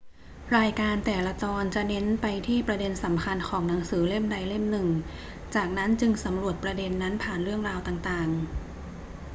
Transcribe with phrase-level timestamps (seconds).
[0.57, 4.87] รายการแต่ละตอนจะเน้นไปที่ประเด็นสำคัญของหนังสือเล่มใดเล่มหนึ่ง
[5.55, 8.41] จากนั้นจึงสำรวจประเด็นนั้นผ่านเรื่องราวต่าง ๆ